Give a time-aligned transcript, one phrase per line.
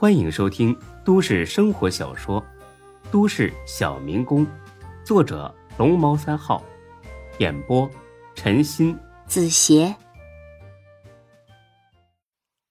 [0.00, 0.74] 欢迎收听
[1.04, 2.40] 都市生活小说
[3.10, 4.46] 《都市小民工》，
[5.04, 6.64] 作者龙猫三号，
[7.38, 7.86] 演播
[8.34, 9.94] 陈鑫、子邪，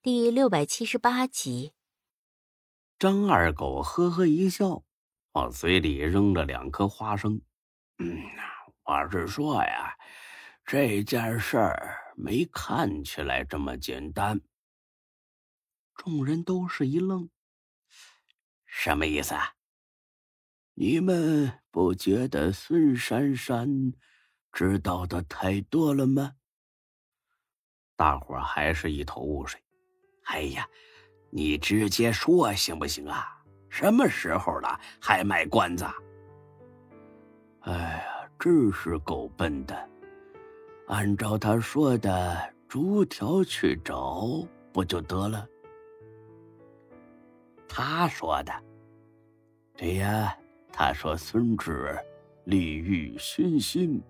[0.00, 1.74] 第六百七十八集。
[2.98, 4.82] 张二狗呵呵一笑，
[5.32, 7.38] 往嘴里扔了两颗花生。
[7.98, 8.16] 嗯，
[8.84, 9.94] 我是说呀，
[10.64, 14.40] 这件事儿没看起来这么简单。
[15.98, 17.28] 众人都是一愣，
[18.64, 19.52] 什么意思啊？
[20.74, 23.92] 你们不觉得孙珊珊
[24.52, 26.34] 知道的太多了吗？
[27.96, 29.60] 大伙还是一头雾水。
[30.26, 30.68] 哎呀，
[31.30, 33.42] 你直接说行不行啊？
[33.68, 35.84] 什么时候了还卖关子？
[37.62, 39.90] 哎呀，真是够笨的！
[40.86, 45.44] 按照他说的，逐条去找不就得了？
[47.68, 48.52] 他说的，
[49.76, 50.36] 对呀，
[50.72, 51.96] 他说孙志
[52.44, 54.02] 利欲熏心，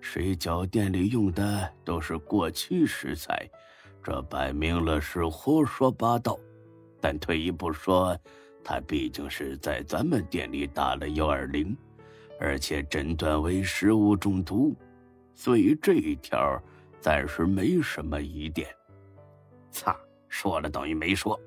[0.00, 3.48] 水饺店里用的都是过期食材，
[4.02, 6.38] 这摆明了是胡说八道。
[7.00, 8.18] 但退一步说，
[8.64, 11.76] 他毕竟是在咱们店里打了幺二零，
[12.40, 14.74] 而且诊断为食物中毒，
[15.34, 16.60] 所以这一条
[17.00, 18.68] 暂时没什么疑点。
[19.70, 19.94] 擦，
[20.28, 21.38] 说了等于没说。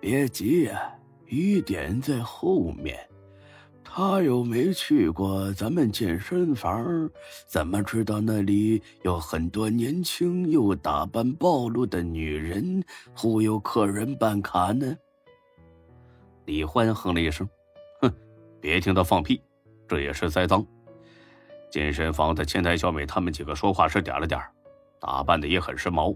[0.00, 0.92] 别急呀，
[1.28, 2.98] 疑点在后面。
[3.82, 7.10] 他又没去过咱们健身房，
[7.46, 12.84] 怎么知道那里有很多年轻又打扮暴露的女人
[13.16, 14.94] 忽悠客人办卡呢？
[16.44, 17.48] 李欢哼了一声
[18.02, 18.12] ：“哼，
[18.60, 19.40] 别听他放屁，
[19.88, 20.64] 这也是栽赃。
[21.70, 24.38] 健身房的前台小美他们几个说话是点了点
[25.00, 26.14] 打扮的也很时髦，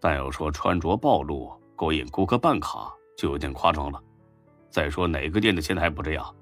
[0.00, 3.98] 但要说穿着暴露。”勾引顾客办卡就有点夸张了。
[4.68, 6.36] 再说哪个店的前台不这样？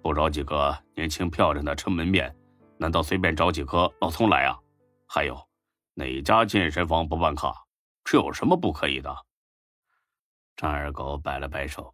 [0.00, 2.32] 不找几个年轻漂亮的撑门面，
[2.78, 4.56] 难道随便找几颗老葱来啊？
[5.08, 5.36] 还有，
[5.94, 7.52] 哪家健身房不办卡？
[8.04, 9.12] 这有什么不可以的？
[10.54, 11.92] 张二狗摆了摆手：“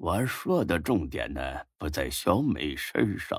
[0.00, 1.42] 我说的重点呢，
[1.76, 3.38] 不在小美身上，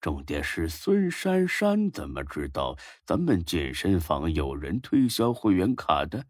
[0.00, 6.26] 重点是孙珊珊怎么知道咱们健身房有人推销会员卡的？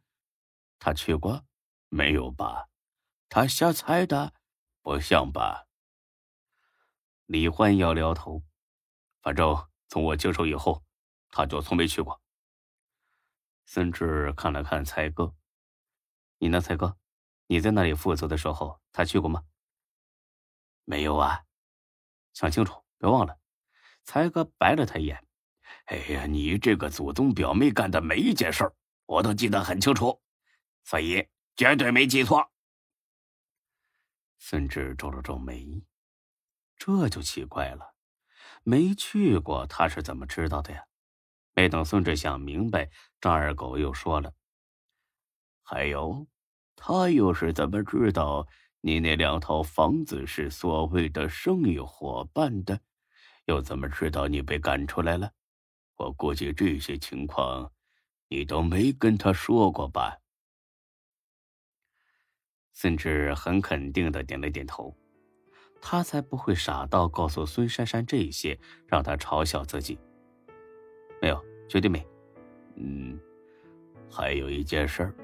[0.79, 1.43] 他去过？”
[1.95, 2.69] 没有吧？
[3.29, 4.35] 他瞎猜的，
[4.83, 5.69] 不像吧？
[7.27, 8.43] 李欢摇摇头，
[9.23, 10.85] 反正从我接手以后，
[11.31, 12.21] 他就从没去过。
[13.65, 15.37] 孙志看了看才哥，
[16.39, 16.99] 你呢，才哥？
[17.47, 19.45] 你在那里负责的时候，他去过吗？
[20.85, 21.45] 没有啊，
[22.33, 23.39] 想清楚，别忘了。
[24.03, 25.25] 才哥白了他一眼。
[25.85, 28.69] 哎呀，你这个祖宗表妹干的每一件事
[29.07, 30.21] 我都记得很清楚，
[30.83, 31.25] 所以。
[31.57, 32.51] 绝对没记错。
[34.39, 35.83] 孙志皱了皱眉，
[36.77, 37.95] 这就奇怪了，
[38.63, 40.85] 没去过，他是怎么知道的呀？
[41.55, 44.35] 没等孙志想明白，张二狗又说了
[45.63, 46.27] ：“还有，
[46.75, 48.49] 他又是怎么知道
[48.81, 52.81] 你那两套房子是所谓的生意伙伴的？
[53.45, 55.33] 又怎么知道你被赶出来了？
[55.95, 57.73] 我估计这些情况，
[58.27, 60.19] 你都没跟他说过吧？”
[62.75, 64.95] 孙志很肯定的点了点头，
[65.81, 69.97] 他才不会傻到告诉孙珊珊这些，让他嘲笑自己。
[71.23, 72.05] 没有，绝对没。
[72.75, 73.19] 嗯，
[74.11, 75.15] 还有一件事儿，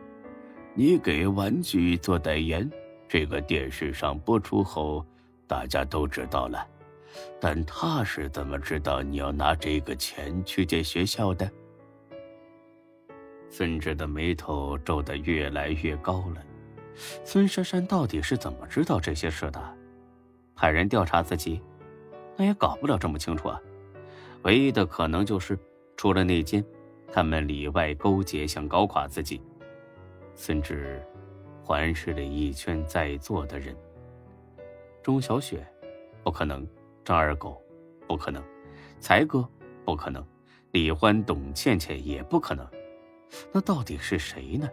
[0.74, 2.70] 你给玩具做代言，
[3.08, 5.04] 这个电视上播出后，
[5.48, 6.64] 大家都知道了。
[7.40, 11.50] 但他是怎么知道你要拿这个钱去建学校的？
[13.48, 16.44] 孙志的眉头皱得越来越高了。
[17.24, 19.76] 孙珊珊到底是怎么知道这些事的？
[20.54, 21.62] 派人调查自己，
[22.36, 23.60] 那也搞不了这么清楚啊。
[24.42, 25.58] 唯一的可能就是，
[25.96, 26.64] 除了内奸，
[27.12, 29.40] 他们里外勾结，想搞垮自己。
[30.34, 31.02] 孙志
[31.62, 33.74] 环视了一圈在座的人，
[35.03, 35.66] 钟小雪，
[36.22, 36.66] 不可能；
[37.04, 37.62] 张二狗，
[38.06, 38.42] 不可能；
[38.98, 39.47] 才哥，
[39.84, 40.22] 不可能；
[40.72, 42.66] 李欢、董倩倩也不可能。
[43.53, 44.68] 那到底是谁呢？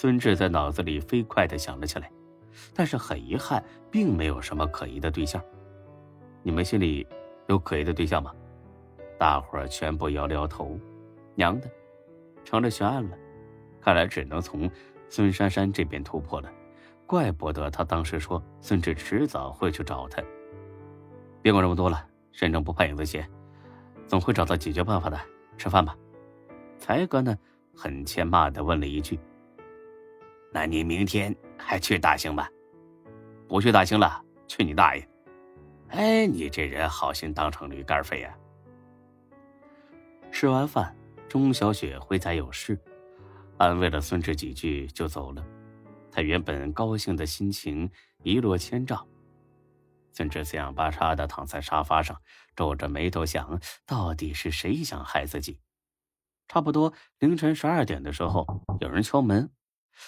[0.00, 2.08] 孙志在脑子里飞快的想了起来，
[2.72, 3.60] 但是很遗憾，
[3.90, 5.42] 并没有什么可疑的对象。
[6.40, 7.04] 你们心里
[7.48, 8.32] 有可疑的对象吗？
[9.18, 10.78] 大伙儿全部摇了摇头。
[11.34, 11.68] 娘的，
[12.44, 13.18] 成了悬案了。
[13.80, 14.70] 看来只能从
[15.08, 16.48] 孙珊珊这边突破了。
[17.04, 20.22] 怪不得他当时说孙志迟早会去找他。
[21.42, 23.28] 别管这么多了，身正不怕影子斜，
[24.06, 25.18] 总会找到解决办法的。
[25.56, 25.96] 吃饭吧。
[26.78, 27.36] 才哥呢，
[27.74, 29.18] 很欠骂的问了一句。
[30.50, 32.48] 那你明天还去大兴吧？
[33.46, 35.08] 不去大兴了，去你大爷！
[35.88, 38.36] 哎，你这人好心当成驴肝肺呀！
[40.30, 40.94] 吃完饭，
[41.28, 42.78] 钟小雪回家有事，
[43.56, 45.44] 安慰了孙志几句就走了。
[46.10, 47.90] 他原本高兴的心情
[48.22, 49.06] 一落千丈。
[50.12, 52.20] 孙志四仰八叉的躺在沙发上，
[52.56, 55.60] 皱着眉头想：到底是谁想害自己？
[56.48, 58.46] 差不多凌晨十二点的时候，
[58.80, 59.50] 有人敲门，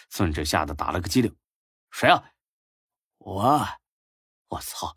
[0.09, 1.37] 孙志吓得打了个激灵
[1.91, 2.33] ：“谁啊
[3.19, 3.67] ？”“我。
[4.49, 4.97] ”“我操！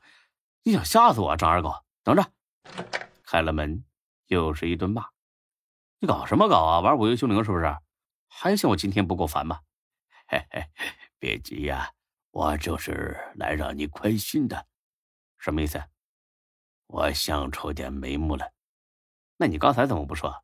[0.64, 1.74] 你想吓死我，张二狗
[2.04, 2.32] ！”“等着！”
[3.24, 3.86] 开了门，
[4.28, 5.10] 又是一顿骂
[6.00, 6.80] ：“你搞什么搞啊？
[6.80, 7.78] 玩五岳凶铃是不是？
[8.28, 9.62] 还嫌我今天不够烦吗
[10.28, 10.66] ？”“嘿嘿，
[11.20, 11.94] 别急呀，
[12.32, 14.68] 我就是来让你宽心的。
[15.38, 15.84] ”“什么意思
[16.88, 18.52] ？”“我想出点眉目了。
[19.38, 20.44] ”“那你刚才怎么不说？”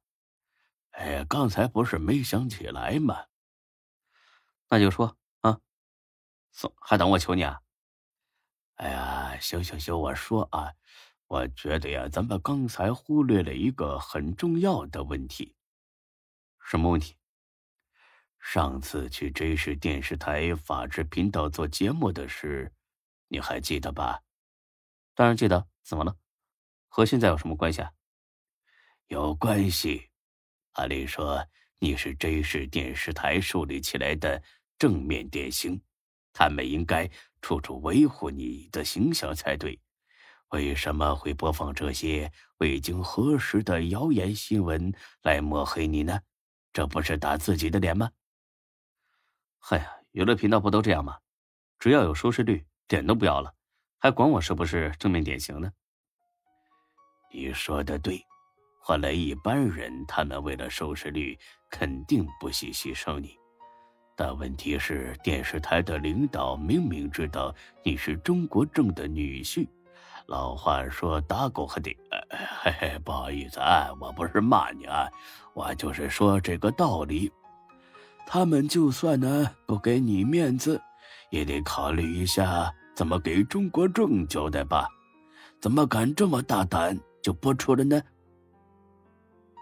[0.92, 3.26] 哎，刚才不是没想起来吗？
[4.70, 5.60] 那就说啊，
[6.52, 7.60] 送还等我求你啊？
[8.76, 10.74] 哎呀，行行行，我说啊，
[11.28, 15.56] 我觉得呀，咱们刚才忽略了一个很重要的问题。
[16.64, 17.16] 什么问题？
[18.40, 22.72] 上次去 J 市电视台法制频道做节目的事，
[23.28, 24.22] 你还记得吧？
[25.14, 25.68] 当然记得。
[25.84, 26.16] 怎么了？
[26.88, 27.92] 和现在有什么关系啊？
[29.08, 30.12] 有关系。
[30.74, 31.44] 按理说，
[31.80, 34.44] 你是 J 市电视台树立起来的
[34.80, 35.80] 正面典型，
[36.34, 37.08] 他们应该
[37.42, 39.80] 处处维护你的形象才对。
[40.50, 44.92] 为什么会播放这些未经核实的谣言新闻
[45.22, 46.20] 来抹黑你呢？
[46.74, 48.10] 这不是打自己的脸吗？
[49.60, 51.20] 嗨呀，娱乐频道不都这样吗？
[51.78, 53.54] 只要有收视率，脸都不要了，
[54.00, 55.72] 还管我是不是正面典型呢？
[57.32, 58.26] 你说的对。
[58.82, 61.38] 换来一般人，他们为了收视率，
[61.70, 63.39] 肯定不惜牺牲你。
[64.20, 67.56] 但问题是，电视台的领导明明知道
[67.86, 69.66] 你是中国正的女婿。
[70.26, 71.98] 老话说，打狗还得……
[72.62, 75.08] 嘿嘿，不好意思啊，我不是骂你啊，
[75.54, 77.32] 我就是说这个道理。
[78.26, 80.82] 他们就算呢不给你面子，
[81.30, 84.86] 也得考虑一下怎么给中国正交代吧？
[85.62, 88.02] 怎么敢这么大胆就播出了呢？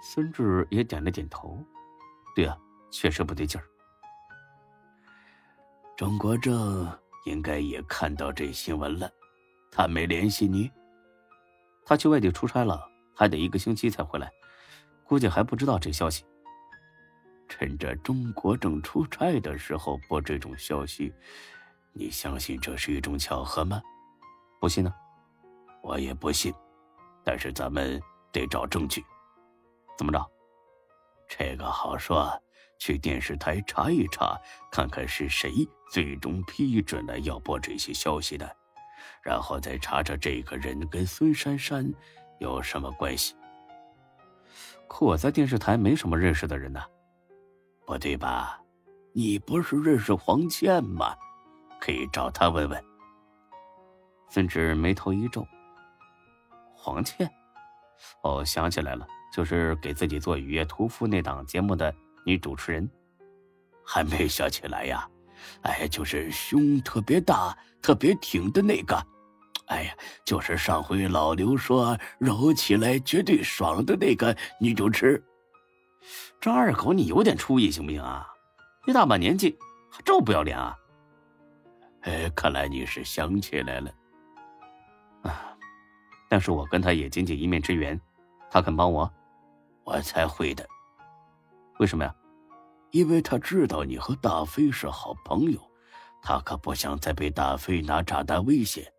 [0.01, 1.63] 孙志也点了点头，
[2.35, 2.57] 对啊，
[2.89, 3.63] 确实不对劲儿。
[5.97, 6.87] 钟国正
[7.25, 9.11] 应该也看到这新闻了，
[9.71, 10.71] 他没联系你？
[11.83, 14.31] 他去外地出差了，还得一个星期才回来，
[15.03, 16.23] 估计还不知道这消息。
[17.49, 21.11] 趁着钟国正出差的时候播这种消息，
[21.93, 23.81] 你相信这是一种巧合吗？
[24.61, 24.93] 不信呢？
[25.81, 26.53] 我也不信，
[27.23, 27.99] 但是咱们
[28.31, 29.03] 得找证据。
[29.97, 30.23] 怎么着？
[31.27, 32.39] 这个好说，
[32.77, 34.39] 去电视台查一查，
[34.71, 38.55] 看看是谁最终批准了要播这些消息的，
[39.21, 41.91] 然后再查查这个人跟孙珊珊
[42.39, 43.35] 有什么关系。
[44.87, 46.81] 可我在电视台没什么认识的人呢，
[47.85, 48.61] 不对吧？
[49.13, 51.15] 你不是认识黄倩吗？
[51.79, 52.83] 可以找他问问。
[54.29, 55.45] 孙志眉头一皱
[56.75, 57.29] ：“黄倩？
[58.23, 61.93] 哦，想起来了。”就是给自己做《雨夜屠夫》那档节目的
[62.27, 62.89] 女主持人，
[63.85, 65.09] 还没想起来呀？
[65.61, 69.01] 哎，就是胸特别大、特别挺的那个。
[69.67, 75.23] 哎呀，就是上回老刘说揉起来绝对爽的那个女主持。
[76.41, 78.27] 张二狗，你有点出息行不行啊？
[78.87, 79.57] 一大把年纪
[79.89, 80.77] 还这么不要脸啊？
[82.01, 83.89] 哎，看来你是想起来了。
[85.21, 85.55] 啊，
[86.27, 87.97] 但是我跟他也仅仅一面之缘。
[88.51, 89.09] 他肯帮我，
[89.85, 90.67] 我才会的。
[91.79, 92.13] 为什么呀？
[92.91, 95.59] 因为他知道你和大飞是好朋友，
[96.21, 98.91] 他可不想再被大飞拿炸弹威胁。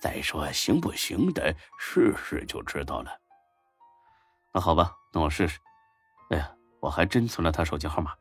[0.00, 3.10] 再说行不行的，试试就知道了。
[4.52, 5.58] 那好吧，那我试试。
[6.30, 8.12] 哎呀，我还真存了他手机号码。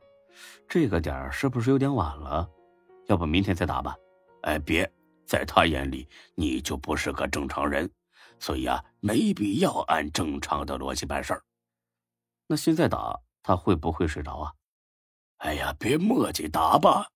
[0.67, 2.50] 这个点儿是不是有点晚了？
[3.08, 3.96] 要不明天再打吧？
[4.43, 4.89] 哎，别，
[5.25, 7.91] 在他眼里你就不是个正常人。
[8.39, 11.43] 所以啊，没必要按正常的逻辑办事儿。
[12.48, 14.53] 那现在打他会不会睡着啊？
[15.38, 17.10] 哎呀，别磨叽，打吧。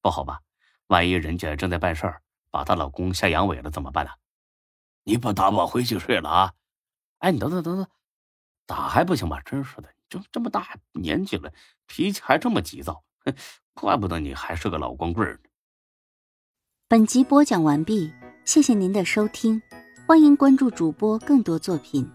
[0.00, 0.40] 不好吧？
[0.86, 4.12] 万一人家正在办事儿，把她老公吓阳痿了怎么办呢？
[5.04, 6.54] 你不打我回去睡了啊？
[7.18, 7.86] 哎，你等等等等，
[8.64, 9.40] 打还不行吗？
[9.42, 11.52] 真是的，这这么大年纪了，
[11.86, 13.34] 脾气还这么急躁，哼，
[13.74, 15.48] 怪不得你还是个老光棍呢。
[16.88, 18.10] 本集播讲完毕，
[18.46, 19.60] 谢谢您的收听。
[20.06, 22.10] 欢迎关注主播更多作品。